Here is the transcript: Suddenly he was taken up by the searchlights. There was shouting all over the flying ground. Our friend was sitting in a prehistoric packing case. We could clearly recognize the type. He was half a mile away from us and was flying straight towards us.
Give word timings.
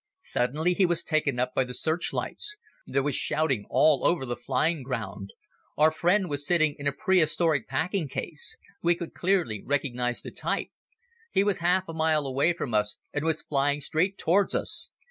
Suddenly 0.23 0.73
he 0.73 0.87
was 0.87 1.03
taken 1.03 1.37
up 1.37 1.53
by 1.53 1.63
the 1.63 1.75
searchlights. 1.75 2.57
There 2.87 3.03
was 3.03 3.15
shouting 3.15 3.65
all 3.69 4.03
over 4.03 4.25
the 4.25 4.35
flying 4.35 4.81
ground. 4.81 5.29
Our 5.77 5.91
friend 5.91 6.27
was 6.27 6.43
sitting 6.43 6.75
in 6.79 6.87
a 6.87 6.91
prehistoric 6.91 7.67
packing 7.67 8.07
case. 8.07 8.57
We 8.81 8.95
could 8.95 9.13
clearly 9.13 9.61
recognize 9.63 10.23
the 10.23 10.31
type. 10.31 10.71
He 11.31 11.43
was 11.43 11.59
half 11.59 11.83
a 11.87 11.93
mile 11.93 12.25
away 12.25 12.51
from 12.53 12.73
us 12.73 12.97
and 13.13 13.23
was 13.23 13.43
flying 13.43 13.79
straight 13.79 14.17
towards 14.17 14.55
us. 14.55 14.89